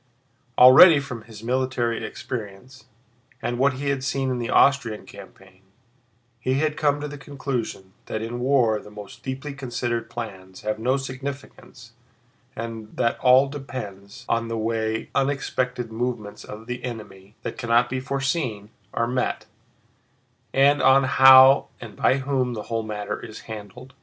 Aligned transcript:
Already 0.57 0.99
from 0.99 1.25
his 1.25 1.43
military 1.43 2.03
experience 2.03 2.85
and 3.39 3.59
what 3.59 3.73
he 3.73 3.89
had 3.89 4.03
seen 4.03 4.31
in 4.31 4.39
the 4.39 4.49
Austrian 4.49 5.05
campaign, 5.05 5.61
he 6.39 6.55
had 6.55 6.75
come 6.75 6.99
to 6.99 7.07
the 7.07 7.19
conclusion 7.19 7.93
that 8.07 8.23
in 8.23 8.39
war 8.39 8.79
the 8.79 8.89
most 8.89 9.21
deeply 9.21 9.53
considered 9.53 10.09
plans 10.09 10.61
have 10.61 10.79
no 10.79 10.97
significance 10.97 11.93
and 12.55 12.95
that 12.97 13.19
all 13.19 13.47
depends 13.47 14.25
on 14.27 14.47
the 14.47 14.57
way 14.57 15.11
unexpected 15.13 15.91
movements 15.91 16.43
of 16.43 16.65
the 16.65 16.83
enemy—that 16.83 17.59
cannot 17.59 17.87
be 17.87 17.99
foreseen—are 17.99 19.05
met, 19.07 19.45
and 20.51 20.81
on 20.81 21.03
how 21.03 21.67
and 21.79 21.95
by 21.95 22.17
whom 22.17 22.55
the 22.55 22.63
whole 22.73 22.81
matter 22.81 23.23
is 23.23 23.41
handled. 23.41 23.93